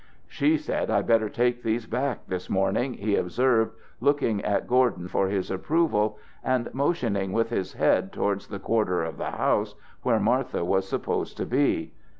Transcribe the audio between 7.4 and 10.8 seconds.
his head towards that quarter of the house where Martha